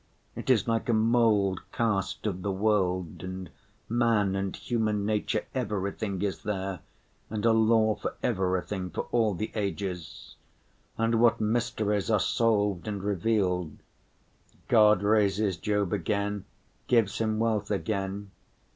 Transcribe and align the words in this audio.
It 0.35 0.49
is 0.49 0.67
like 0.67 0.89
a 0.89 0.95
mold 0.95 1.59
cast 1.71 2.25
of 2.25 2.41
the 2.41 2.49
world 2.51 3.21
and 3.23 3.51
man 3.87 4.35
and 4.35 4.55
human 4.55 5.05
nature, 5.05 5.45
everything 5.53 6.23
is 6.23 6.41
there, 6.41 6.79
and 7.29 7.45
a 7.45 7.51
law 7.53 7.93
for 7.93 8.15
everything 8.23 8.89
for 8.89 9.01
all 9.11 9.35
the 9.35 9.51
ages. 9.53 10.37
And 10.97 11.19
what 11.21 11.39
mysteries 11.39 12.09
are 12.09 12.19
solved 12.19 12.87
and 12.87 13.03
revealed! 13.03 13.77
God 14.69 15.03
raises 15.03 15.55
Job 15.55 15.93
again, 15.93 16.45
gives 16.87 17.19
him 17.19 17.37
wealth 17.37 17.69
again. 17.69 18.31